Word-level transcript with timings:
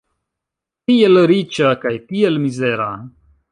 Tiel 0.91 1.19
riĉa 1.33 1.75
kaj 1.85 1.93
tiel 2.09 2.43
mizera! 2.49 2.91